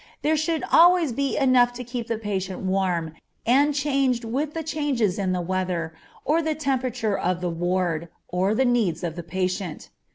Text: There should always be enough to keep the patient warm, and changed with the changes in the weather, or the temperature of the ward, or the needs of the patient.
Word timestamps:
There 0.23 0.35
should 0.35 0.63
always 0.71 1.13
be 1.13 1.37
enough 1.37 1.73
to 1.73 1.83
keep 1.83 2.07
the 2.07 2.17
patient 2.17 2.61
warm, 2.61 3.13
and 3.45 3.71
changed 3.75 4.23
with 4.23 4.55
the 4.55 4.63
changes 4.63 5.19
in 5.19 5.31
the 5.31 5.41
weather, 5.41 5.93
or 6.25 6.41
the 6.41 6.55
temperature 6.55 7.15
of 7.15 7.39
the 7.39 7.51
ward, 7.51 8.09
or 8.27 8.55
the 8.55 8.65
needs 8.65 9.03
of 9.03 9.15
the 9.15 9.21
patient. 9.21 9.91